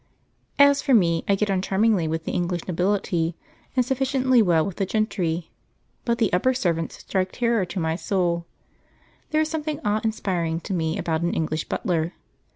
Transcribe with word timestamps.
As 0.57 0.81
for 0.81 0.95
me, 0.95 1.23
I 1.27 1.35
get 1.35 1.51
on 1.51 1.61
charmingly 1.61 2.07
with 2.07 2.25
the 2.25 2.31
English 2.31 2.67
nobility 2.67 3.35
and 3.75 3.85
sufficiently 3.85 4.41
well 4.41 4.65
with 4.65 4.77
the 4.77 4.85
gentry, 4.87 5.51
but 6.05 6.17
the 6.17 6.33
upper 6.33 6.55
servants 6.55 6.97
strike 6.97 7.31
terror 7.33 7.65
to 7.65 7.79
my 7.79 7.95
soul. 7.95 8.47
There 9.29 9.41
is 9.41 9.49
something 9.49 9.79
awe 9.85 10.01
inspiring 10.03 10.59
to 10.61 10.73
me 10.73 10.97
about 10.97 11.21
an 11.21 11.35
English 11.35 11.65
butler. 11.65 12.13